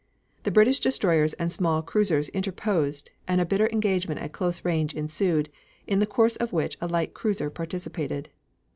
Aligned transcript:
The 0.41 0.49
British 0.49 0.79
destroyers 0.79 1.33
and 1.35 1.51
small 1.51 1.83
cruisers 1.83 2.29
interposed, 2.29 3.11
and 3.27 3.39
a 3.39 3.45
bitter 3.45 3.69
engagement 3.71 4.19
at 4.19 4.31
close 4.33 4.65
range 4.65 4.95
ensued, 4.95 5.47
in 5.85 5.99
the 5.99 6.07
course 6.09 6.37
of 6.37 6.51
which 6.51 6.75
a 6.81 6.87
light 6.87 7.13
cruiser 7.13 7.51
participated. 7.51 8.29